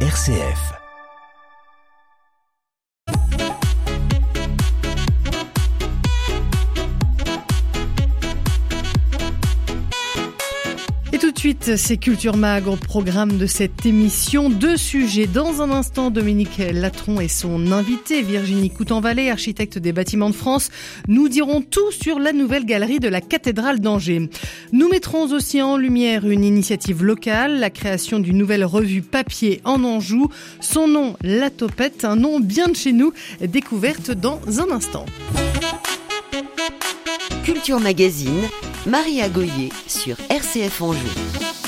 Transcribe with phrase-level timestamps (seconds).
[0.00, 0.85] RCF.
[11.38, 14.48] Suite, c'est Culture Mag au programme de cette émission.
[14.48, 15.26] Deux sujets.
[15.26, 20.70] Dans un instant, Dominique Latron et son invité, Virginie Coutanvalet, architecte des bâtiments de France,
[21.08, 24.30] nous diront tout sur la nouvelle galerie de la cathédrale d'Angers.
[24.72, 29.84] Nous mettrons aussi en lumière une initiative locale, la création d'une nouvelle revue papier en
[29.84, 30.28] Anjou.
[30.60, 35.04] Son nom, La Topette, un nom bien de chez nous, découverte dans un instant.
[37.56, 38.42] Culture Magazine,
[38.84, 41.65] Maria Goyer sur RCF Anjou.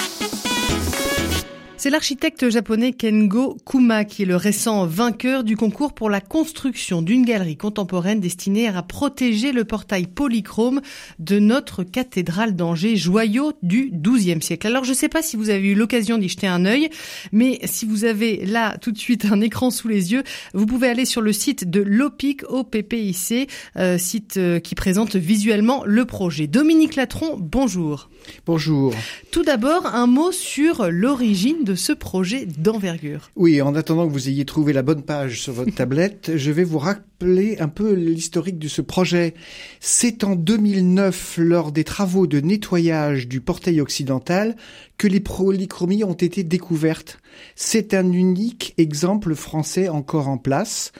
[1.80, 7.02] C'est l'architecte japonais Kengo Kuma qui est le récent vainqueur du concours pour la construction
[7.02, 10.80] d'une galerie contemporaine destinée à protéger le portail polychrome
[11.20, 14.66] de notre cathédrale d'Angers, joyau du XIIe siècle.
[14.66, 16.91] Alors je ne sais pas si vous avez eu l'occasion d'y jeter un œil,
[17.30, 20.88] mais si vous avez là tout de suite un écran sous les yeux, vous pouvez
[20.88, 26.48] aller sur le site de l'OPIC, OPPIC, euh, site euh, qui présente visuellement le projet.
[26.48, 28.10] Dominique Latron, bonjour.
[28.46, 28.92] Bonjour.
[29.30, 33.30] Tout d'abord, un mot sur l'origine de ce projet d'envergure.
[33.37, 36.65] Oui, en attendant que vous ayez trouvé la bonne page sur votre tablette, je vais
[36.65, 39.35] vous rappeler un peu l'historique de ce projet.
[39.79, 44.57] C'est en 2009, lors des travaux de nettoyage du portail occidental,
[44.97, 47.21] que les polychromies ont été découvertes.
[47.55, 50.93] C'est un unique exemple français encore en place.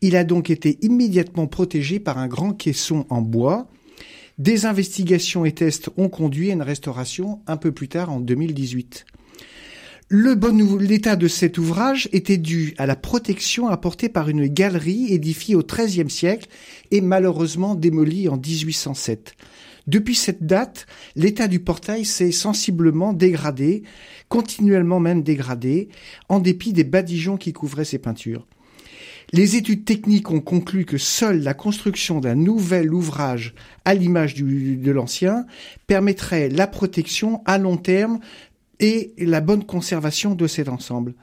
[0.00, 3.68] Il a donc été immédiatement protégé par un grand caisson en bois.
[4.38, 9.06] Des investigations et tests ont conduit à une restauration un peu plus tard en 2018.
[10.10, 15.12] Le bon l'état de cet ouvrage était dû à la protection apportée par une galerie
[15.12, 16.48] édifiée au XIIIe siècle
[16.90, 19.34] et malheureusement démolie en 1807.
[19.86, 23.82] Depuis cette date, l'état du portail s'est sensiblement dégradé,
[24.30, 25.90] continuellement même dégradé,
[26.30, 28.46] en dépit des badigeons qui couvraient ses peintures.
[29.34, 33.54] Les études techniques ont conclu que seule la construction d'un nouvel ouvrage
[33.84, 35.44] à l'image de l'ancien
[35.86, 38.20] permettrait la protection à long terme
[38.80, 41.14] et la bonne conservation de cet ensemble.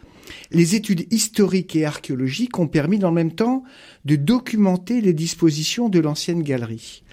[0.52, 3.64] Les études historiques et archéologiques ont permis dans le même temps
[4.06, 7.04] de documenter les dispositions de l'ancienne galerie.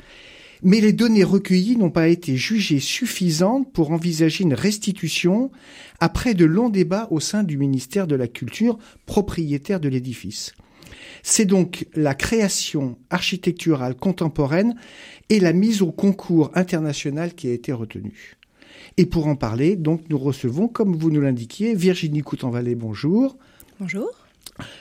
[0.65, 5.51] Mais les données recueillies n'ont pas été jugées suffisantes pour envisager une restitution
[5.99, 10.53] après de longs débats au sein du ministère de la Culture, propriétaire de l'édifice.
[11.25, 14.77] C'est donc la création architecturale contemporaine
[15.31, 18.37] et la mise au concours international qui a été retenue.
[18.97, 23.37] Et pour en parler, donc, nous recevons, comme vous nous l'indiquiez, Virginie Coutanvalet, bonjour.
[23.81, 24.09] Bonjour.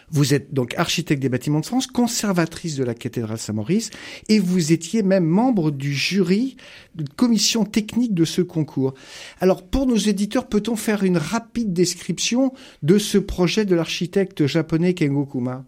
[0.10, 3.90] Vous êtes donc architecte des bâtiments de France, conservatrice de la cathédrale Saint-Maurice,
[4.28, 6.58] et vous étiez même membre du jury
[6.96, 8.94] de commission technique de ce concours.
[9.40, 14.94] Alors, pour nos éditeurs, peut-on faire une rapide description de ce projet de l'architecte japonais
[14.94, 15.66] Kengo Kuma?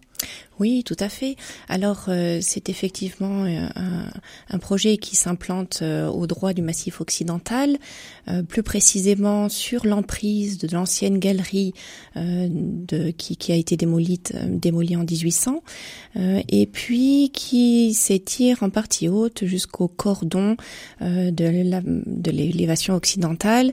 [0.60, 1.36] Oui, tout à fait.
[1.68, 3.66] Alors, euh, c'est effectivement euh,
[4.48, 7.76] un, projet qui s'implante euh, au droit du massif occidental,
[8.48, 11.74] plus précisément sur l'emprise de l'ancienne galerie
[12.16, 14.18] de, qui, a été démolie,
[14.96, 15.62] en 1800,
[16.48, 20.56] et puis qui s'étire en partie haute jusqu'au cordon
[21.02, 23.72] de l'élévation occidentale,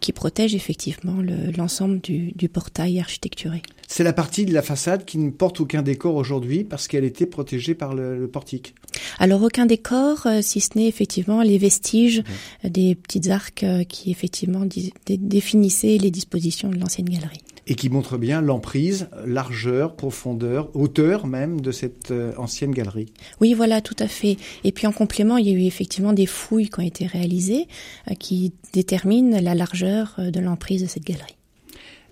[0.00, 1.20] qui protège effectivement
[1.56, 3.62] l'ensemble le, du, du portail architecturé.
[3.88, 7.26] C'est la partie de la façade qui ne porte aucun décor aujourd'hui parce qu'elle était
[7.26, 8.74] protégée par le, le, portique.
[9.18, 12.22] Alors aucun décor, euh, si ce n'est effectivement les vestiges
[12.64, 12.68] mmh.
[12.68, 14.66] des petits arcs euh, qui effectivement
[15.06, 17.40] définissaient les dispositions de l'ancienne galerie.
[17.70, 23.12] Et qui montre bien l'emprise, largeur, profondeur, hauteur même de cette euh, ancienne galerie.
[23.42, 24.38] Oui, voilà, tout à fait.
[24.64, 27.68] Et puis en complément, il y a eu effectivement des fouilles qui ont été réalisées
[28.10, 31.37] euh, qui déterminent la largeur euh, de l'emprise de cette galerie.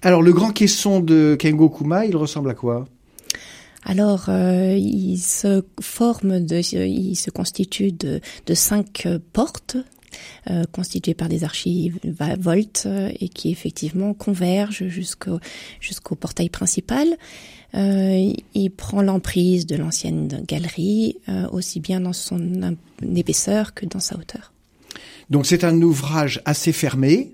[0.02, 2.86] Alors, le grand caisson de Kengo Kuma, il ressemble à quoi?
[3.84, 9.76] Alors, euh, il se forme, de, il se constitue de, de cinq portes
[10.48, 11.98] euh, constituées par des archives
[12.38, 15.40] Volt euh, et qui effectivement convergent jusqu'au
[15.80, 17.08] jusqu'au portail principal.
[17.74, 21.16] Euh, il prend l'emprise de l'ancienne galerie,
[21.50, 22.76] aussi bien dans son
[23.14, 24.52] épaisseur que dans sa hauteur.
[25.30, 27.32] Donc c'est un ouvrage assez fermé,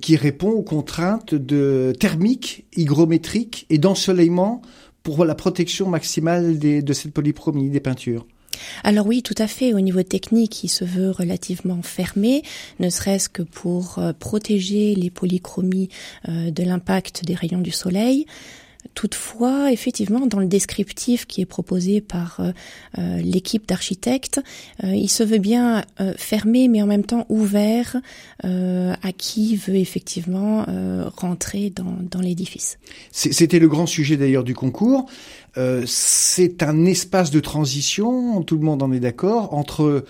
[0.00, 4.62] qui répond aux contraintes de thermique, hygrométrique et d'ensoleillement
[5.02, 8.26] pour la protection maximale de cette polychromie des peintures.
[8.84, 9.74] Alors oui, tout à fait.
[9.74, 12.42] Au niveau technique, il se veut relativement fermé,
[12.78, 15.88] ne serait-ce que pour euh, protéger les polychromies
[16.28, 18.26] euh, de l'impact des rayons du soleil.
[18.94, 22.40] Toutefois, effectivement, dans le descriptif qui est proposé par
[22.96, 24.40] l'équipe d'architectes,
[24.82, 25.84] il se veut bien
[26.16, 27.96] fermé, mais en même temps ouvert
[28.42, 30.66] à qui veut effectivement
[31.16, 32.78] rentrer dans, dans l'édifice.
[33.12, 35.06] C'était le grand sujet d'ailleurs du concours.
[35.86, 40.04] C'est un espace de transition, tout le monde en est d'accord, entre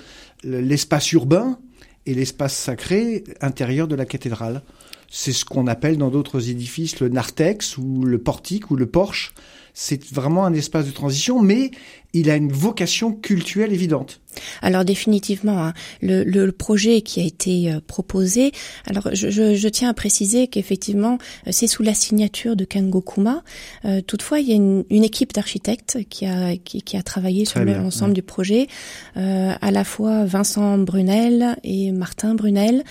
[0.45, 1.59] l'espace urbain
[2.07, 4.63] et l'espace sacré intérieur de la cathédrale.
[5.11, 9.35] C'est ce qu'on appelle dans d'autres édifices le narthex ou le portique ou le porche.
[9.75, 11.71] C'est vraiment un espace de transition, mais
[12.13, 14.21] il a une vocation culturelle évidente.
[14.63, 18.53] Alors définitivement, hein, le, le, projet qui a été euh, proposé,
[18.87, 23.01] alors je, je, je tiens à préciser qu'effectivement euh, c'est sous la signature de Kengo
[23.01, 23.43] Kuma.
[23.85, 27.45] Euh, toutefois, il y a une, une équipe d'architectes qui a, qui, qui, a travaillé
[27.45, 28.69] sur l'ensemble du projet,
[29.17, 32.85] euh, à la fois Vincent Brunel et Martin Brunel,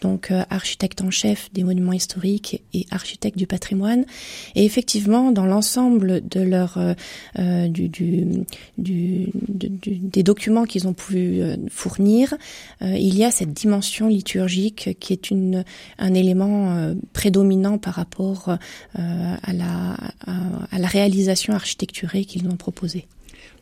[0.00, 4.04] donc architecte en chef des monuments historiques et architecte du patrimoine.
[4.54, 6.78] Et effectivement, dans l'ensemble de leur
[7.36, 12.34] du du, des documents qu'ils ont pu euh, fournir,
[12.82, 15.32] euh, il y a cette dimension liturgique qui est
[15.98, 18.56] un élément euh, prédominant par rapport
[18.94, 19.96] à, la,
[20.26, 23.06] à, la réalisation architecturée qu'ils ont proposée.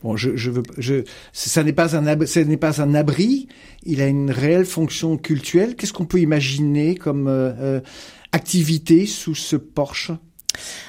[0.05, 1.03] Bon, je, je veux, je,
[1.33, 3.49] ça n'est pas un, n'est pas un abri.
[3.83, 5.75] Il a une réelle fonction cultuelle.
[5.75, 7.27] Qu'est-ce qu'on peut imaginer comme
[8.31, 10.13] activité sous ce porche?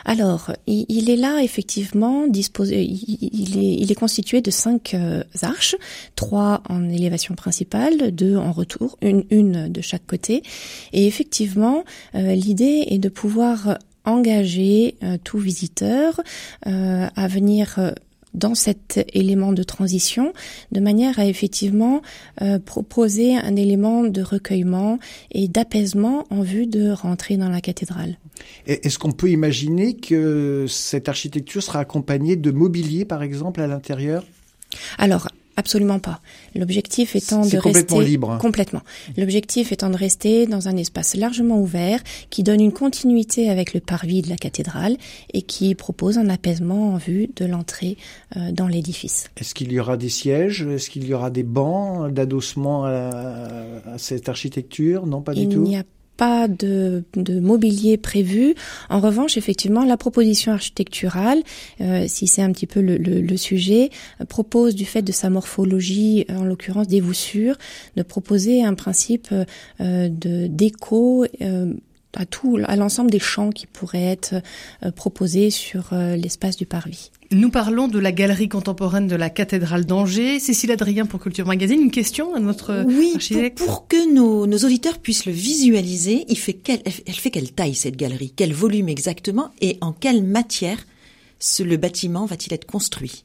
[0.06, 2.84] Alors, il, est là effectivement disposé.
[2.84, 5.76] Il, est, constitué de cinq euh, arches,
[6.16, 10.44] trois en élévation principale, deux en retour, une, de chaque côté.
[10.94, 11.84] Et effectivement,
[12.14, 16.22] euh, l'idée est de pouvoir engager euh, tout visiteur
[16.64, 17.94] à venir
[18.36, 20.34] dans cet élément de transition,
[20.72, 22.02] de manière à effectivement
[22.42, 25.00] euh, proposer un élément de recueillement
[25.32, 28.18] et d'apaisement en vue de rentrer dans la cathédrale.
[28.68, 34.26] Est-ce qu'on peut imaginer que cette architecture sera accompagnée de mobilier, par exemple, à l'intérieur?
[34.98, 36.20] Alors, Absolument pas.
[36.54, 38.38] L'objectif étant de complètement rester libre.
[38.40, 38.82] complètement.
[39.18, 43.80] L'objectif étant de rester dans un espace largement ouvert qui donne une continuité avec le
[43.80, 44.98] parvis de la cathédrale
[45.34, 47.98] et qui propose un apaisement en vue de l'entrée
[48.36, 49.30] euh, dans l'édifice.
[49.38, 50.62] Est-ce qu'il y aura des sièges?
[50.64, 55.06] Est-ce qu'il y aura des bancs d'adossement à, à, cette architecture?
[55.06, 55.64] Non, pas du tout.
[55.64, 55.84] Il n'y a
[56.18, 58.56] pas de, mobilier prévu.
[58.90, 61.42] En revanche, effectivement, la proposition architecturale,
[61.82, 63.90] euh, si c'est un petit peu le, sujet,
[64.30, 67.58] propose du fait de sa morphologie, en l'occurrence des voussures,
[67.96, 71.26] de proposer un principe euh, de d'écho.
[71.42, 71.74] Euh,
[72.16, 74.36] à tout, à l'ensemble des champs qui pourraient être
[74.84, 77.12] euh, proposés sur euh, l'espace du parvis.
[77.32, 80.40] Nous parlons de la galerie contemporaine de la cathédrale d'Angers.
[80.40, 84.48] Cécile Adrien pour Culture Magazine, une question à notre oui, architecte pour, pour, que nos,
[84.48, 88.34] nos, auditeurs puissent le visualiser, il fait quelle, elle fait quelle taille cette galerie?
[88.36, 90.86] Quel volume exactement Et en quelle matière
[91.40, 93.25] ce, le bâtiment va-t-il être construit?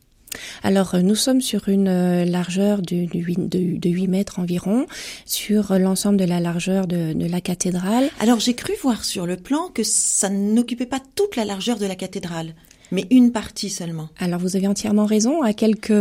[0.62, 4.86] Alors nous sommes sur une euh, largeur de, de, de 8 mètres environ,
[5.24, 8.08] sur l'ensemble de la largeur de, de la cathédrale.
[8.20, 11.86] Alors j'ai cru voir sur le plan que ça n'occupait pas toute la largeur de
[11.86, 12.54] la cathédrale,
[12.90, 14.08] mais une partie seulement.
[14.18, 15.92] Alors vous avez entièrement raison, à quelques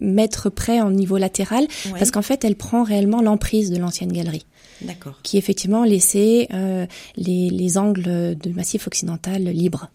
[0.00, 1.98] mètres près en niveau latéral, ouais.
[1.98, 4.46] parce qu'en fait elle prend réellement l'emprise de l'ancienne galerie.
[4.82, 5.20] D'accord.
[5.22, 6.86] Qui effectivement laissait euh,
[7.16, 9.88] les, les angles de massif occidental libres.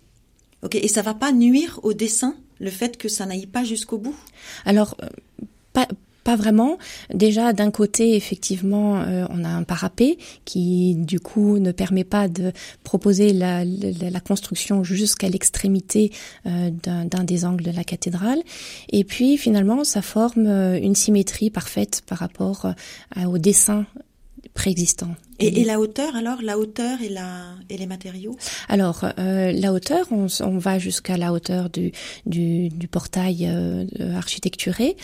[0.63, 2.35] Ok, et ça va pas nuire au dessin?
[2.59, 4.15] Le fait que ça n'aille pas jusqu'au bout?
[4.65, 5.07] Alors, euh,
[5.73, 5.87] pas,
[6.23, 6.77] pas vraiment.
[7.13, 12.27] Déjà, d'un côté, effectivement, euh, on a un parapet qui, du coup, ne permet pas
[12.27, 12.51] de
[12.83, 16.11] proposer la, la, la construction jusqu'à l'extrémité
[16.45, 18.39] euh, d'un des angles de la cathédrale.
[18.91, 22.67] Et puis, finalement, ça forme une symétrie parfaite par rapport
[23.25, 23.85] au dessin
[25.39, 28.35] Et, et, la hauteur alors, la hauteur et, la, et les matériaux?
[28.67, 31.93] Alors euh, la hauteur, on, on va jusqu'à la hauteur du,
[32.25, 33.85] du, du portail euh,
[34.15, 34.97] architecturé.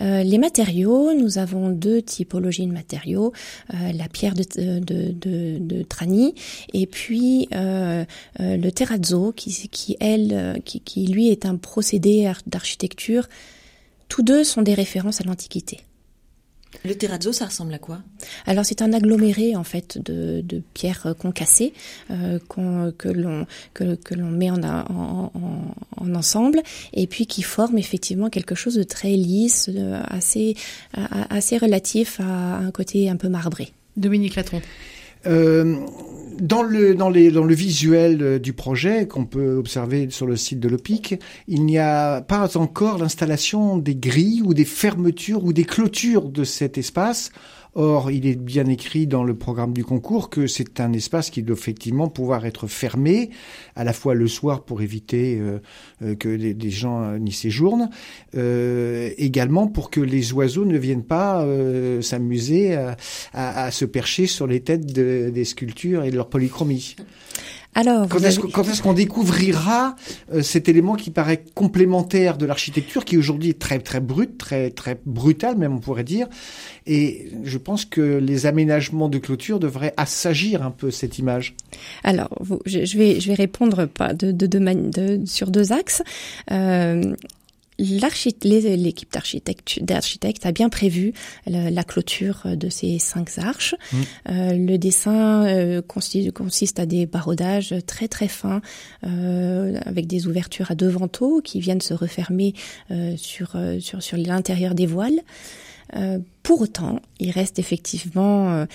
[0.00, 3.32] Euh, les matériaux, nous avons deux typologies de matériaux
[3.70, 6.34] la pierre de, de, de, de, Trani
[6.72, 13.28] et puis le terrazzo qui, qui elle, qui, qui lui est un procédé d'architecture.
[14.08, 15.80] Tous deux sont des références à l'Antiquité.
[16.84, 18.00] Le terrazzo, ça ressemble à quoi?
[18.46, 21.74] Alors c'est un aggloméré en fait de, de pierres concassées
[22.10, 22.60] euh, qu
[22.98, 26.62] que l'on que, que l'on met en, en, en, en, ensemble
[26.92, 29.70] et puis qui forme effectivement quelque chose de très lisse,
[30.08, 30.56] assez
[30.92, 33.72] assez relatif à un côté un peu marbré.
[33.96, 34.62] Dominique Latron.
[35.26, 35.76] Euh,
[36.40, 40.60] dans le, dans, les, dans le visuel du projet qu'on peut observer sur le site
[40.60, 45.64] de l'OPIC, il n'y a pas encore l'installation des grilles ou des fermetures ou des
[45.64, 47.30] clôtures de cet espace.
[47.74, 51.42] Or, il est bien écrit dans le programme du concours que c'est un espace qui
[51.42, 53.30] doit effectivement pouvoir être fermé,
[53.76, 55.58] à la fois le soir pour éviter euh,
[56.02, 57.88] euh, que des, gens n'y séjournent,
[58.36, 61.46] euh, également pour que les oiseaux ne viennent pas
[62.02, 62.76] s'amuser
[63.32, 66.96] à, se percher sur les têtes des sculptures et de leur polychromie.
[67.74, 69.96] Alors, quand est-ce qu'on découvrira
[70.32, 74.70] euh, cet élément qui paraît complémentaire de l'architecture, qui aujourd'hui est très très brut, très
[74.70, 76.26] très brutal même on pourrait dire,
[76.86, 81.54] et je pense que les aménagements de clôture devraient assagir un peu cette image.
[82.04, 82.30] Alors,
[82.66, 86.02] je, vais je vais répondre pas de, de, de, sur deux axes.
[86.50, 87.14] Euh,
[87.82, 91.12] l'équipe d'architectes a bien prévu
[91.46, 93.74] la, clôture de ces cinq arches.
[93.92, 93.96] Mmh.
[94.28, 98.62] Euh, le dessin euh, consiste, à des baraudages très très fins
[99.04, 102.54] euh, avec des ouvertures à deux vantaux qui viennent se refermer
[103.16, 105.20] sur, sur, sur l'intérieur des voiles.
[105.94, 108.66] Euh, pour autant, il reste effectivement, euh,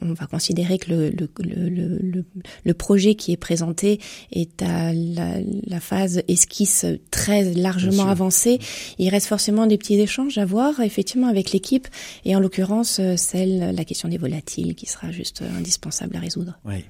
[0.00, 1.28] on va considérer que le, le,
[1.68, 2.24] le,
[2.64, 4.00] le, projet qui est présenté
[4.32, 8.60] est à la, phase esquisse très largement avancée.
[8.98, 11.88] Il reste forcément des petits échanges à voir effectivement avec l'équipe
[12.24, 16.58] et en l'occurrence euh, celle, la question des volatiles qui sera juste indispensable à résoudre.
[16.64, 16.84] Oui.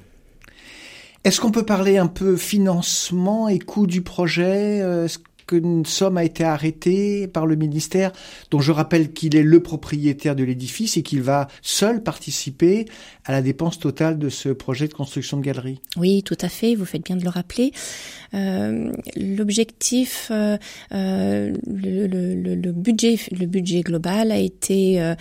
[1.25, 4.81] Est-ce qu'on peut parler un peu financement et coût du projet?
[5.51, 8.13] Qu'une somme a été arrêtée par le ministère,
[8.51, 12.87] dont je rappelle qu'il est le propriétaire de l'édifice et qu'il va seul participer
[13.25, 15.81] à la dépense totale de ce projet de construction de galerie.
[15.97, 17.73] Oui, tout à fait, vous faites bien de le rappeler.
[18.35, 20.57] Euh, L'objectif, euh,
[20.93, 25.15] euh, le, budget, le budget global a été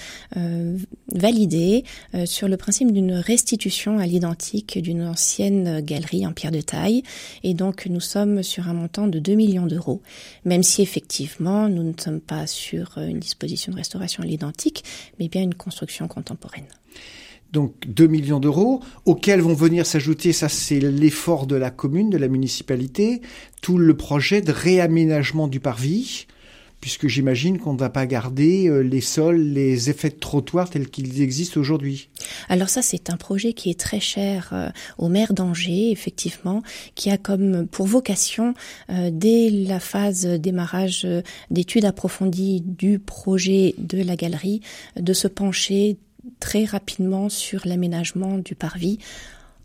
[1.12, 1.84] validé
[2.26, 7.04] sur le principe d'une restitution à l'identique d'une ancienne galerie en pierre de taille.
[7.44, 10.02] Et donc, nous sommes sur un montant de 2 millions d'euros,
[10.46, 14.84] même si effectivement, nous ne sommes pas sur une disposition de restauration à l'identique,
[15.20, 16.68] mais bien une construction contemporaine.
[17.52, 22.18] Donc 2 millions d'euros, auxquels vont venir s'ajouter, ça c'est l'effort de la commune, de
[22.18, 23.22] la municipalité,
[23.62, 26.28] tout le projet de réaménagement du parvis,
[26.82, 30.90] puisque j'imagine qu'on ne va pas garder euh, les sols, les effets de trottoir tels
[30.90, 32.10] qu'ils existent aujourd'hui.
[32.48, 36.64] Alors ça, c'est un projet qui est très cher euh, au maire d'Angers, effectivement,
[36.96, 38.54] qui a comme pour vocation,
[38.90, 41.08] euh, dès la phase démarrage
[41.52, 44.62] d'études approfondies du projet de la galerie,
[44.96, 45.98] de se pencher
[46.40, 49.00] très rapidement sur l'aménagement du parvis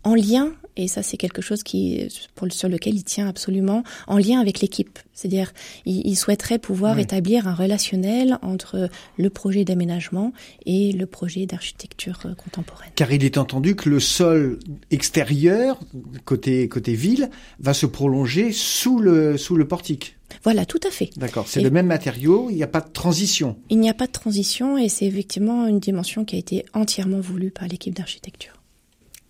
[0.03, 4.17] en lien, et ça c'est quelque chose qui, pour, sur lequel il tient absolument, en
[4.17, 4.99] lien avec l'équipe.
[5.13, 5.53] C'est-à-dire,
[5.85, 10.33] il, souhaiterait pouvoir établir un relationnel entre le projet d'aménagement
[10.65, 12.91] et le projet d'architecture euh, contemporaine.
[12.95, 14.59] Car il est entendu que le sol
[14.91, 15.79] extérieur,
[16.25, 17.29] côté, côté ville,
[17.59, 20.17] va se prolonger sous le, sous le portique.
[20.43, 21.09] Voilà, tout à fait.
[21.15, 23.55] D'accord, c'est le même matériau, il n'y a pas de transition.
[23.69, 27.21] Il n'y a pas de transition et c'est effectivement une dimension qui a été entièrement
[27.21, 28.53] voulue par l'équipe d'architecture.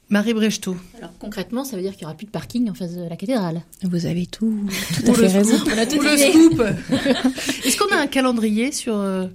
[0.10, 0.76] Marie Brechtot.
[0.98, 3.16] Alors concrètement, ça veut dire qu'il n'y aura plus de parking en face de la
[3.16, 3.62] cathédrale.
[3.82, 4.68] Vous avez tout,
[5.04, 5.56] tout à fait raison.
[5.66, 6.62] On a tout le scoop.
[7.66, 9.26] Est-ce qu'on a un calendrier sur euh,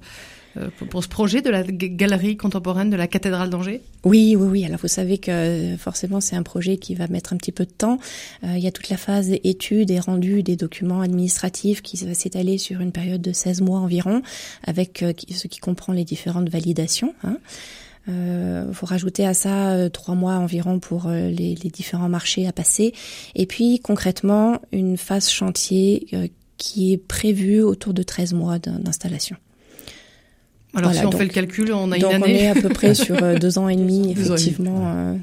[0.56, 3.82] euh, pour ce projet de la galerie contemporaine de la cathédrale d'Angers?
[4.04, 4.64] Oui, oui, oui.
[4.64, 7.72] Alors vous savez que forcément c'est un projet qui va mettre un petit peu de
[7.72, 7.98] temps.
[8.44, 12.14] Euh, il y a toute la phase études et rendu des documents administratifs qui va
[12.14, 14.22] s'étaler sur une période de 16 mois environ,
[14.64, 17.12] avec ce qui comprend les différentes validations.
[17.24, 17.38] Hein.
[18.06, 22.08] Il euh, faut rajouter à ça euh, trois mois environ pour euh, les, les, différents
[22.08, 22.94] marchés à passer.
[23.34, 26.06] Et puis concrètement, une phase chantier
[26.56, 29.36] qui est prévue autour de 13 mois d'installation.
[30.74, 32.22] Alors si on fait le calcul, on a une année.
[32.22, 35.16] On est à peu près sur deux ans et demi, effectivement.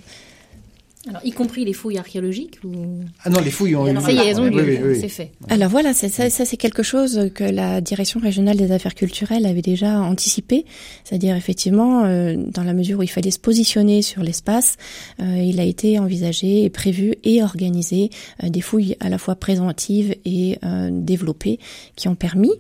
[1.08, 3.02] Alors, y compris les fouilles archéologiques ou...
[3.24, 5.32] Ah non, les fouilles ont eu Ça y est, elles ont eu c'est fait.
[5.50, 9.62] Alors voilà, ça, ça c'est quelque chose que la Direction régionale des affaires culturelles avait
[9.62, 10.66] déjà anticipé.
[11.04, 14.78] C'est-à-dire, effectivement, euh, dans la mesure où il fallait se positionner sur l'espace,
[15.20, 18.10] euh, il a été envisagé et prévu et organisé
[18.44, 20.58] euh, des fouilles à la fois préventives et
[20.92, 21.60] développées
[21.96, 22.52] qui ont permis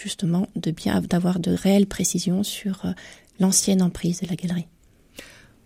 [0.00, 2.82] justement de bien d'avoir de réelles précisions sur
[3.40, 4.66] l'ancienne emprise de la galerie.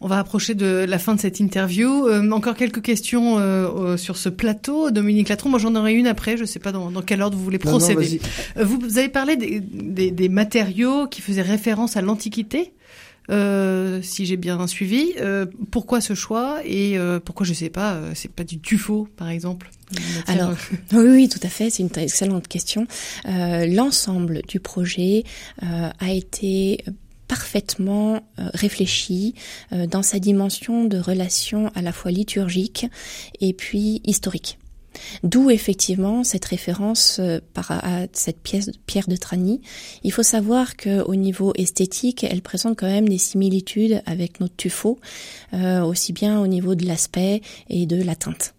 [0.06, 2.06] On va approcher de la fin de cette interview.
[2.06, 4.92] Euh, encore quelques questions euh, sur ce plateau.
[4.92, 7.42] Dominique Latron, moi j'en aurai une après, je ne sais pas dans, quel ordre vous
[7.42, 8.20] voulez procéder.
[8.56, 9.58] Euh, vous, vous, avez parlé des,
[10.12, 12.72] des, matériaux qui faisaient référence à l'Antiquité.
[13.28, 15.14] si j'ai bien suivi,
[15.72, 19.70] pourquoi ce choix et pourquoi je sais pas, c'est pas du tuffeau par exemple
[20.28, 20.52] Alors
[20.92, 22.86] oui, oui, tout à fait, c'est une excellente question.
[23.24, 25.24] L'ensemble du projet
[25.60, 26.84] a été
[27.28, 29.34] parfaitement euh, réfléchi
[29.72, 32.86] euh, dans sa dimension de relation à la fois liturgique
[33.40, 34.58] et puis historique.
[35.22, 39.60] D'où effectivement cette référence euh, à cette pièce Pierre de Trani.
[40.02, 44.98] Il faut savoir qu'au niveau esthétique, elle présente quand même des similitudes avec notre tuffeau,
[45.52, 48.55] aussi bien au niveau de l'aspect et de la teinte.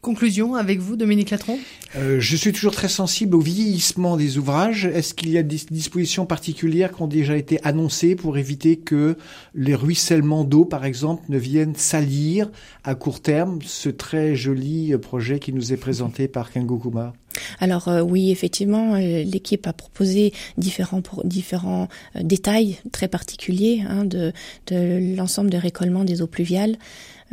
[0.00, 1.58] Conclusion avec vous, Dominique Latron?
[1.96, 4.84] Euh, Je suis toujours très sensible au vieillissement des ouvrages.
[4.84, 9.16] Est-ce qu'il y a des dispositions particulières qui ont déjà été annoncées pour éviter que
[9.54, 12.48] les ruissellements d'eau, par exemple, ne viennent salir
[12.84, 17.12] à court terme ce très joli projet qui nous est présenté par Kengo Kuma?
[17.58, 24.32] Alors euh, oui, effectivement, euh, l'équipe a proposé différents différents détails très particuliers hein, de,
[24.68, 26.76] de l'ensemble de récollement des eaux pluviales.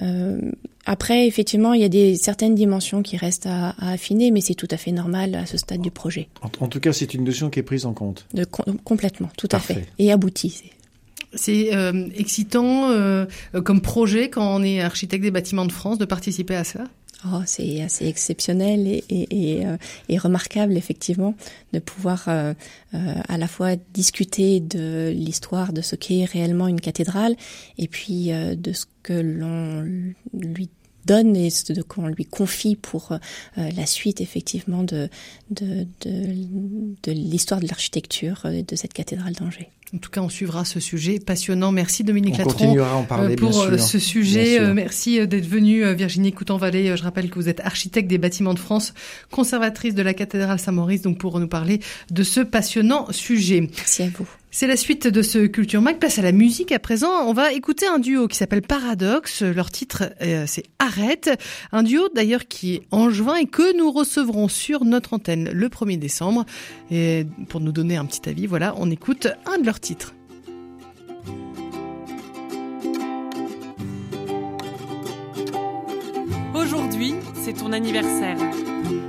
[0.02, 0.40] Euh,
[0.86, 4.54] après, effectivement, il y a des certaines dimensions qui restent à, à affiner, mais c'est
[4.54, 6.28] tout à fait normal à ce stade du projet.
[6.60, 8.28] En, tout cas, c'est une notion qui est prise en compte.
[8.34, 8.46] De,
[8.84, 10.64] complètement, tout à fait, et aboutie.
[11.34, 13.26] C'est euh, excitant euh,
[13.64, 16.86] comme projet quand on est architecte des bâtiments de France de participer à ça?
[17.34, 19.78] Oh, c'est assez exceptionnel euh,
[20.10, 21.34] et, remarquable effectivement
[21.74, 22.54] de pouvoir euh,
[22.94, 27.36] euh, à la fois discuter de l'histoire de ce qu'est réellement une cathédrale
[27.78, 29.84] et puis de ce que l'on
[30.34, 30.70] lui
[31.06, 33.18] donne et de qu'on lui confie pour
[33.56, 35.10] la suite effectivement de
[37.06, 39.70] l'histoire de l'architecture de cette cathédrale d'Angers.
[39.94, 41.72] En tout cas, on suivra ce sujet passionnant.
[41.72, 43.80] Merci Dominique on Latron en parler, pour bien sûr.
[43.80, 44.74] ce sujet.
[44.74, 46.98] Merci d'être venu Virginie Coutan-Vallée.
[46.98, 48.94] Je rappelle que vous êtes architecte des bâtiments de France,
[49.32, 51.80] conservatrice de la cathédrale Saint-Maurice, donc pour nous parler
[52.12, 53.62] de ce passionnant sujet.
[53.62, 54.28] Merci à vous.
[54.58, 56.00] C'est la suite de ce Culture Mag.
[56.00, 57.28] Place à la musique à présent.
[57.28, 59.42] On va écouter un duo qui s'appelle Paradoxe.
[59.42, 61.30] Leur titre, euh, c'est Arrête.
[61.74, 66.00] Un duo d'ailleurs qui est angevin et que nous recevrons sur notre antenne le 1er
[66.00, 66.46] décembre.
[66.90, 70.16] Et pour nous donner un petit avis, voilà, on écoute un de leurs titres.
[76.54, 78.38] Aujourd'hui, c'est ton anniversaire.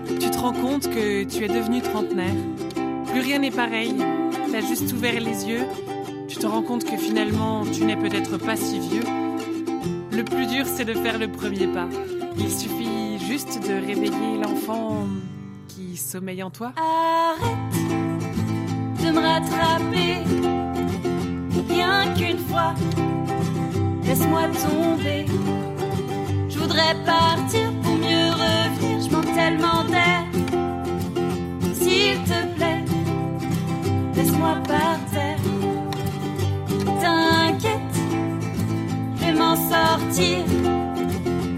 [0.08, 2.34] Tu te rends compte que tu es devenu trentenaire.
[3.12, 3.94] Plus rien n'est pareil.
[4.68, 5.64] Juste ouvert les yeux.
[6.28, 9.04] Tu te rends compte que finalement, tu n'es peut-être pas si vieux.
[10.12, 11.88] Le plus dur, c'est de faire le premier pas.
[12.38, 15.06] Il suffit juste de réveiller l'enfant
[15.68, 16.72] qui sommeille en toi.
[16.76, 17.56] Arrête
[19.04, 20.16] de me rattraper.
[21.68, 22.74] Rien qu'une fois,
[24.04, 25.26] laisse-moi tomber.
[26.48, 29.00] Je voudrais partir pour mieux revenir.
[29.00, 30.25] Je manque tellement d'air.
[34.36, 35.38] Laisse-moi par terre.
[37.00, 37.96] T'inquiète,
[39.16, 40.44] je vais m'en sortir.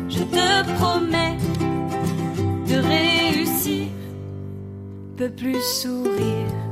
[0.08, 1.36] Je te promets
[2.66, 3.86] de réussir.
[5.16, 6.67] Peux plus sourire.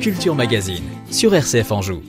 [0.00, 2.00] Culture Magazine sur RCF Anjou.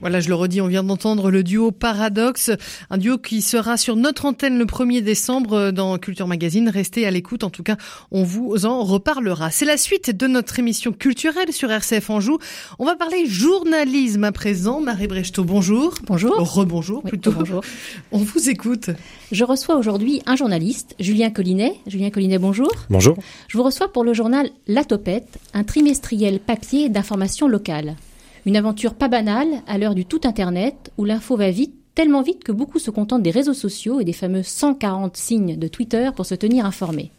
[0.00, 2.50] Voilà, je le redis, on vient d'entendre le duo Paradoxe,
[2.88, 6.70] un duo qui sera sur notre antenne le 1er décembre dans Culture Magazine.
[6.70, 7.76] Restez à l'écoute, en tout cas,
[8.10, 9.50] on vous en reparlera.
[9.50, 12.38] C'est la suite de notre émission culturelle sur RCF Anjou.
[12.78, 14.80] On va parler journalisme à présent.
[14.80, 15.94] Marie Brechtot, bonjour.
[16.06, 16.34] Bonjour.
[16.50, 17.32] Rebonjour plutôt.
[17.32, 17.62] bonjour.
[18.12, 18.88] On vous écoute.
[19.32, 21.74] Je reçois aujourd'hui un journaliste, Julien Collinet.
[21.86, 22.72] Julien Collinet, bonjour.
[22.88, 23.18] Bonjour.
[23.48, 27.96] Je vous reçois pour le journal La Topette, un trimestriel papier d'information locale.
[28.46, 32.42] Une aventure pas banale à l'heure du tout Internet où l'info va vite, tellement vite
[32.42, 36.24] que beaucoup se contentent des réseaux sociaux et des fameux 140 signes de Twitter pour
[36.24, 37.10] se tenir informés.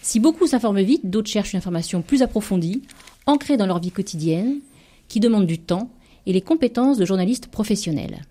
[0.00, 2.82] Si beaucoup s'informent vite, d'autres cherchent une information plus approfondie,
[3.26, 4.60] ancrée dans leur vie quotidienne,
[5.08, 5.90] qui demande du temps
[6.26, 8.22] et les compétences de journalistes professionnels.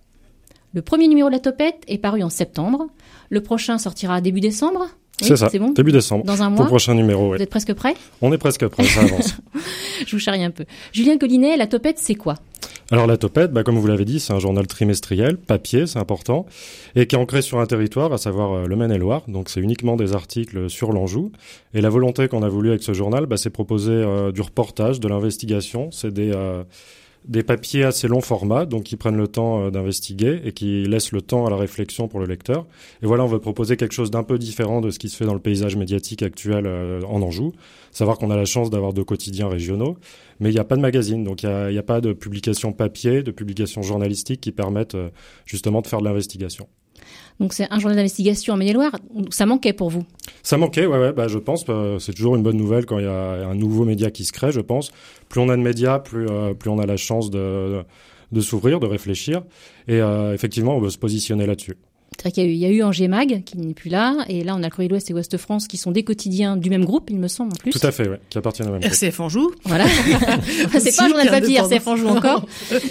[0.74, 2.88] Le premier numéro de la Topette est paru en septembre.
[3.30, 4.88] Le prochain sortira début décembre.
[5.20, 6.24] c'est ça, c'est bon début décembre.
[6.26, 6.66] Dans un Pour mois.
[6.66, 7.38] le prochain numéro, oui.
[7.38, 9.36] Vous êtes presque prêt On est presque prêt, ça avance.
[10.08, 10.66] Je vous charrie un peu.
[10.94, 12.36] Julien Collinet, la Topette, c'est quoi?
[12.90, 16.46] Alors la Topette, bah, comme vous l'avez dit, c'est un journal trimestriel, papier, c'est important,
[16.96, 19.24] et qui est ancré sur un territoire, à savoir euh, le Maine-et-Loire.
[19.30, 21.32] Donc c'est uniquement des articles sur l'Anjou.
[21.74, 25.00] Et la volonté qu'on a voulu avec ce journal, bah, c'est proposer euh, du reportage,
[25.00, 25.90] de l'investigation.
[25.92, 26.64] C'est des euh,
[27.26, 31.12] des papiers assez long format, donc qui prennent le temps euh, d'investiguer et qui laissent
[31.12, 32.66] le temps à la réflexion pour le lecteur.
[33.04, 35.26] Et voilà, on veut proposer quelque chose d'un peu différent de ce qui se fait
[35.26, 37.54] dans le paysage médiatique actuel euh, en Anjou.
[37.92, 39.98] Savoir qu'on a la chance d'avoir deux quotidiens régionaux,
[40.40, 42.72] mais il n'y a pas de magazine, donc il n'y a, a pas de publication
[42.72, 45.10] papier, de publication journalistique qui permettent euh,
[45.46, 46.68] justement de faire de l'investigation.
[47.40, 48.92] Donc c'est un journal d'investigation en Maine-et-Loire.
[49.30, 50.04] Ça manquait pour vous?
[50.44, 51.66] Ça manquait, ouais, ouais, bah, je pense.
[51.70, 54.32] euh, c'est toujours une bonne nouvelle quand il y a un nouveau média qui se
[54.32, 54.92] crée, je pense.
[55.30, 57.84] Plus on a de médias, plus, euh, plus on a la chance de,
[58.32, 59.44] de s'ouvrir, de réfléchir.
[59.88, 61.78] Et euh, effectivement, on veut se positionner là-dessus.
[62.22, 63.90] C'est vrai qu'il y a eu, il y a eu Angers Mag, qui n'est plus
[63.90, 66.04] là, et là on a le Courrier de l'Ouest et Ouest France, qui sont des
[66.04, 67.72] quotidiens du même groupe, il me semble, en plus.
[67.72, 68.94] Tout à fait, ouais, qui appartiennent au même groupe.
[68.94, 69.52] RCF Anjou.
[69.66, 69.86] Voilà.
[70.80, 72.46] c'est pas un journal papier, RCF Anjou encore.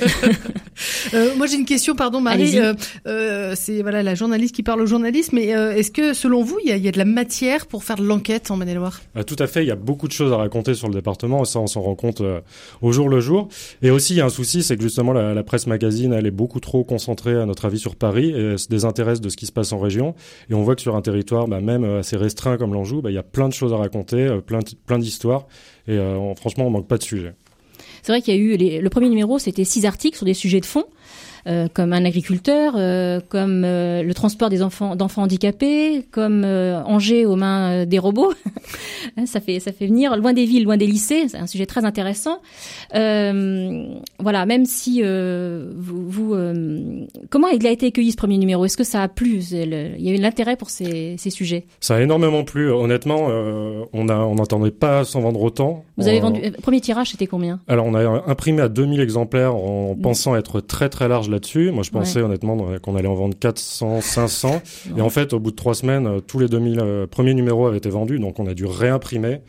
[1.13, 2.59] Euh, moi j'ai une question, pardon Marie.
[2.59, 2.73] Euh,
[3.07, 6.59] euh, c'est voilà la journaliste qui parle au journaliste, mais euh, est-ce que selon vous
[6.65, 9.03] il y a, il y a de la matière pour faire de l'enquête en Maine-et-Loire?
[9.15, 11.43] Ah, tout à fait, il y a beaucoup de choses à raconter sur le département,
[11.43, 12.41] et ça on s'en rend compte euh,
[12.81, 13.49] au jour le jour.
[13.83, 16.27] Et aussi il y a un souci, c'est que justement la, la presse magazine, elle
[16.27, 19.37] est beaucoup trop concentrée à notre avis sur Paris et elle se désintéresse de ce
[19.37, 20.15] qui se passe en région.
[20.51, 23.11] Et on voit que sur un territoire bah, même euh, assez restreint comme l'Anjou, bah,
[23.11, 25.47] il y a plein de choses à raconter, euh, plein, plein d'histoires.
[25.87, 27.35] Et euh, on- franchement, on manque pas de sujets.
[28.03, 30.61] C'est vrai qu'il y a eu le premier numéro, c'était six articles sur des sujets
[30.61, 30.85] de fond,
[31.47, 37.27] euh, comme un agriculteur, euh, comme euh, le transport des enfants d'enfants handicapés, comme Angers
[37.27, 38.33] aux mains des robots.
[39.17, 41.27] Hein, ça fait ça fait venir loin des villes, loin des lycées.
[41.29, 42.39] C'est un sujet très intéressant.
[42.93, 46.37] Voilà, même si vous, vous,
[47.31, 48.65] comment il a été accueilli ce premier numéro?
[48.65, 49.41] Est-ce que ça a plu?
[49.51, 51.65] Le- Il y a eu de l'intérêt pour ces, ces sujets?
[51.81, 52.71] Ça a énormément plu.
[52.71, 53.27] Honnêtement,
[53.93, 55.85] on a, on n'entendait pas s'en vendre autant.
[55.97, 57.61] Vous avez vendu premier tirage, c'était combien?
[57.69, 61.71] Alors, on a imprimé à 2000 exemplaires en pensant être très très large là-dessus.
[61.71, 64.63] Moi, je pensais honnêtement qu'on allait en vendre 400, 500.
[64.97, 67.67] Et en fait, au bout de trois semaines, euh, tous les 2000 euh, premiers numéros
[67.67, 68.19] avaient été vendus.
[68.19, 69.41] Donc, on a dû réimprimer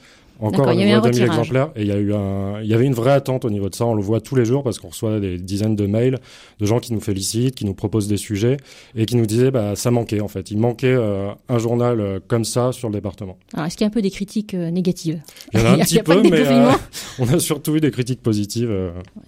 [0.47, 1.29] encore eu nouveau un 2000 retirage.
[1.29, 1.71] exemplaires.
[1.75, 3.75] Et il y a eu un, il y avait une vraie attente au niveau de
[3.75, 3.85] ça.
[3.85, 6.19] On le voit tous les jours parce qu'on reçoit des dizaines de mails
[6.59, 8.57] de gens qui nous félicitent, qui nous proposent des sujets
[8.95, 10.51] et qui nous disaient, bah, ça manquait en fait.
[10.51, 13.37] Il manquait euh, un journal euh, comme ça sur le département.
[13.53, 15.21] Alors, est-ce qu'il y a un peu des critiques euh, négatives?
[15.53, 16.43] Il y en a un petit a peu, mais
[17.19, 18.71] on a surtout eu des critiques positives.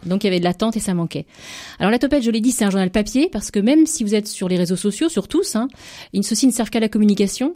[0.06, 1.26] Donc il y avait de l'attente et ça manquait.
[1.80, 4.16] Alors la Topette, je l'ai dit, c'est un journal papier parce que même si vous
[4.16, 5.68] êtes sur les réseaux sociaux, sur tous, hein,
[6.12, 7.54] ils ceux-ci ne servent qu'à la communication.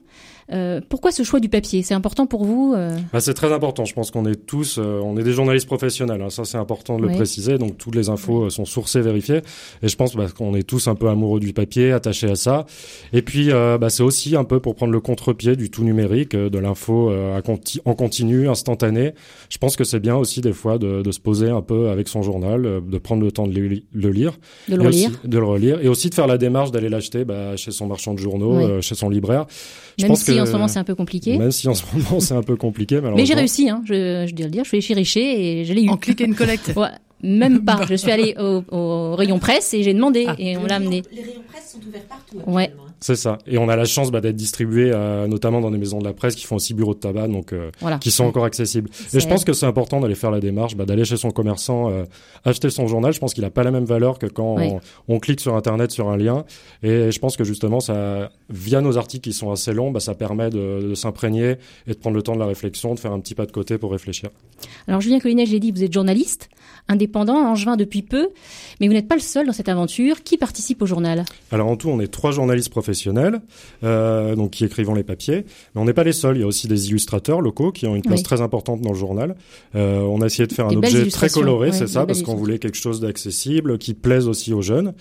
[0.54, 1.82] Euh, pourquoi ce choix du papier?
[1.84, 2.96] C'est important pour vous euh?
[3.12, 3.84] Ah, c'est très important.
[3.86, 6.22] Je pense qu'on est tous, euh, on est des journalistes professionnels.
[6.22, 6.30] hein.
[6.30, 7.16] Ça, c'est important de le Oui.
[7.16, 7.58] préciser.
[7.58, 9.42] Donc, toutes les infos sont sourcées, vérifiées.
[9.84, 12.66] Et je pense bah, qu'on est tous un peu amoureux du papier, attachés à ça.
[13.14, 16.58] Et puis, bah, c'est aussi un peu pour prendre le contre-pied du tout numérique, de
[16.60, 17.12] l'info
[17.44, 19.14] conti- en continu, instantané.
[19.50, 22.08] Je pense que c'est bien aussi des fois de, de se poser un peu avec
[22.08, 24.38] son journal, de prendre le temps de le, le lire,
[24.70, 27.26] de le aussi- relire de le relire, et aussi de faire la démarche d'aller l'acheter
[27.26, 28.64] bah, chez son marchand de journaux, Oui.
[28.64, 29.46] euh, chez son libraire.
[29.98, 31.38] Je Même pense si en ce moment c'est un peu compliqué.
[31.38, 34.34] Même si en ce moment c'est un peu compliqué, Mais j'ai réussi, hein, je, je
[34.36, 34.64] dois le dire.
[34.64, 35.90] Je suis chez Richer et je l'ai eu.
[35.90, 36.74] En click and collect.
[36.78, 36.90] Ouais,
[37.24, 37.80] même pas.
[37.90, 40.36] Je suis allée au, au rayon presse et j'ai demandé Ah.
[40.38, 41.02] et on l'a amené.
[41.12, 42.38] Les rayons presse sont ouverts partout.
[42.50, 42.72] Ouais.
[42.78, 42.82] hein.
[43.00, 43.38] C'est ça.
[43.46, 46.14] Et on a la chance bah, d'être distribué euh, notamment dans des maisons de la
[46.14, 48.00] presse qui font aussi bureaux de tabac, donc euh, Voilà.
[48.00, 48.90] qui sont encore accessibles.
[49.14, 51.90] Et je pense que c'est important d'aller faire la démarche, bah, d'aller chez son commerçant,
[51.92, 52.06] euh,
[52.44, 53.14] acheter son journal.
[53.14, 54.70] Je pense qu'il a pas la même valeur que quand Oui.
[55.08, 56.44] on, on clique sur Internet sur un lien.
[56.82, 60.16] Et je pense que justement, ça, via nos articles qui sont assez longs, bah, ça
[60.16, 63.20] permet de, de s'imprégner et de prendre le temps de la réflexion, de faire un
[63.20, 64.30] petit pas de côté pour réfléchir.
[64.88, 66.50] Alors Julien Collinet, je l'ai dit, vous êtes journaliste.
[66.90, 68.30] indépendant, angevin depuis peu,
[68.80, 70.24] mais vous n'êtes pas le seul dans cette aventure.
[70.24, 71.26] Qui participe au journal?
[71.52, 72.87] Alors en tout, on est trois journalistes professionnels,
[73.84, 76.38] euh, donc qui écrivons les papiers, mais on n'est pas les seuls.
[76.38, 78.24] Il y a aussi des illustrateurs locaux qui ont une place Oui.
[78.24, 79.36] très importante dans le journal.
[79.76, 82.22] Euh, on a essayé de faire Des un objet très coloré, ouais, c'est ça, parce
[82.22, 84.94] qu'on voulait quelque chose d'accessible, qui plaise aussi aux jeunes.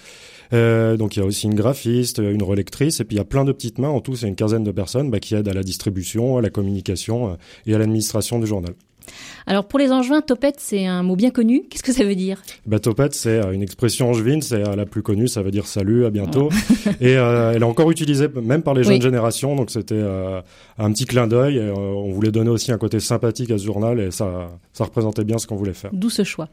[0.53, 3.25] Euh, donc il y a aussi une graphiste, une relectrice, et puis il y a
[3.25, 3.89] plein de petites mains.
[3.89, 6.51] En tout, c'est une quinzaine de personnes bah, qui aident à la distribution, à la
[6.51, 8.75] communication et à l'administration du journal.
[9.49, 11.63] Alors pour les angevins, topette, c'est un mot bien connu.
[11.71, 12.43] Qu'est-ce que ça veut dire?
[12.67, 15.67] Bah, topette, c'est euh, une expression angevine, c'est euh, la plus connue, ça veut dire
[15.69, 16.49] salut, à bientôt.
[17.01, 19.01] et euh, elle est encore utilisée même par les jeunes Oui.
[19.01, 20.41] générations, donc c'était euh,
[20.79, 21.59] un petit clin d'œil.
[21.59, 25.23] Euh, on voulait donner aussi un côté sympathique à ce journal, et ça, ça représentait
[25.25, 25.91] bien ce qu'on voulait faire.
[25.93, 26.49] D'où ce choix.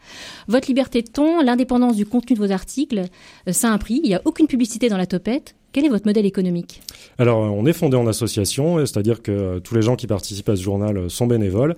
[0.48, 3.02] Votre liberté de ton, l'indépendance du contenu de vos articles,
[3.50, 4.02] ça a un prix.
[4.04, 5.56] Il n'y a aucune publicité dans la topette.
[5.72, 6.84] Quel est votre modèle économique?
[7.18, 10.62] Alors, on est fondé en association, c'est-à-dire que tous les gens qui participent à ce
[10.62, 11.76] journal sont bénévoles.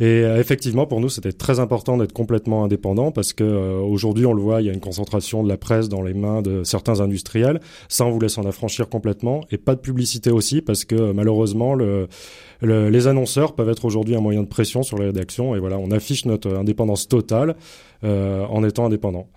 [0.00, 4.26] Et euh, effectivement, pour nous, c'était très important d'être complètement indépendant parce que euh, aujourd'hui,
[4.26, 6.64] on le voit, il y a une concentration de la presse dans les mains de
[6.64, 7.60] certains industriels.
[7.88, 11.74] Ça, on voulait s'en affranchir complètement, et pas de publicité aussi parce que euh, malheureusement,
[11.76, 12.08] le,
[12.60, 15.54] le- les annonceurs peuvent être aujourd'hui un moyen de pression sur les rédactions.
[15.54, 17.54] Et voilà, on affiche notre indépendance totale
[18.02, 19.28] euh, en étant indépendant.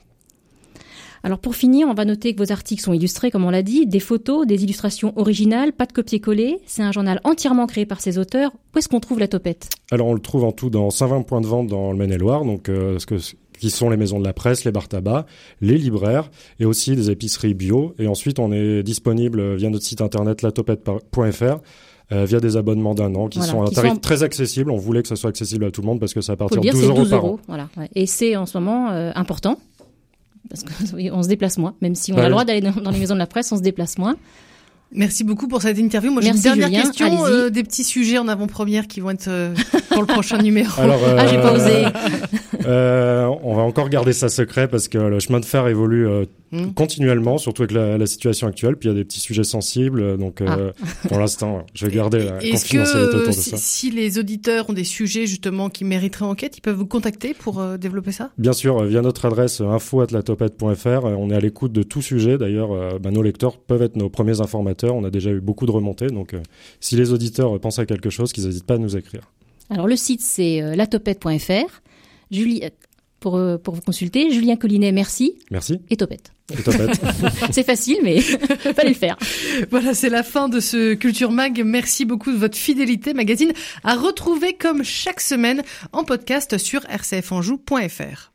[1.24, 3.86] Alors pour finir, on va noter que vos articles sont illustrés, comme on l'a dit,
[3.86, 6.58] des photos, des illustrations originales, pas de copier-coller.
[6.66, 8.52] C'est un journal entièrement créé par ses auteurs.
[8.74, 9.70] Où est-ce qu'on trouve la topette?
[9.92, 12.70] Alors on le trouve en tout dans 120 points de vente dans le Maine-et-Loire, donc
[12.70, 13.16] euh, ce que
[13.60, 15.28] qui sont les maisons de la presse, les bars tabac,
[15.62, 17.94] les libraires et aussi des épiceries bio.
[18.00, 21.60] Et ensuite on est disponible via notre site internet latopette.fr.
[22.12, 24.72] euh, via des abonnements d'un an qui Voilà, sont à un tarif sont- très accessible.
[24.72, 26.60] On voulait que ça soit accessible à tout le monde parce que c'est à partir
[26.60, 27.28] de 12 c'est euros 12 par an.
[27.28, 27.40] euros.
[27.48, 27.70] Voilà.
[27.96, 29.58] Et c'est en ce moment euh, important.
[30.52, 31.74] Parce qu'on se déplace moins.
[31.82, 32.32] Même si on Bah a le oui.
[32.34, 34.16] droit d'aller dans, dans les maisons de la presse, on se déplace moins.
[34.94, 36.12] Merci beaucoup pour cette interview.
[36.12, 36.82] Moi, j'ai une Merci, dernière Julien.
[36.84, 39.54] question, euh, des petits sujets en avant-première qui vont être euh,
[39.90, 40.82] pour le prochain numéro.
[40.82, 41.86] Alors, Ah, j'ai pas osé.
[42.66, 46.08] euh, on va encore garder ça secret parce que le chemin de fer évolue
[46.54, 46.74] euh, Mm.
[46.74, 48.76] continuellement, surtout avec la, la situation actuelle.
[48.76, 50.72] Puis il y a des petits sujets sensibles, euh, donc euh,
[51.08, 53.58] pour l'instant, je vais garder la Est-ce que confidentialité autour de si, ça.
[53.58, 57.60] si les auditeurs ont des sujets justement qui mériteraient enquête, ils peuvent vous contacter pour
[57.60, 58.32] euh, développer ça?
[58.38, 62.38] Bien sûr, via notre adresse info@latopette.fr, on est à l'écoute de tout sujet.
[62.38, 64.96] D'ailleurs, euh, bah, nos lecteurs peuvent être nos premiers informateurs.
[64.96, 66.42] On a déjà eu beaucoup de remontées, donc euh,
[66.80, 69.22] si les auditeurs pensent à quelque chose, qu'ils n'hésitent pas à nous écrire.
[69.70, 71.82] Alors le site c'est euh, latopette.fr.
[72.30, 72.64] Julie,
[73.22, 75.36] pour, euh, pour vous consulter, Julien Collinet, merci.
[75.52, 75.80] Merci.
[75.90, 76.34] Et Topette.
[76.52, 77.00] Et Topette.
[77.52, 78.20] C'est facile, mais
[78.76, 79.16] fallait le faire.
[79.70, 81.62] Voilà, c'est la fin de ce Culture Mag.
[81.64, 83.14] Merci beaucoup de votre fidélité.
[83.14, 83.54] Magazine
[83.84, 85.62] à retrouver comme chaque semaine
[85.94, 88.31] en podcast sur rcfanjou.fr.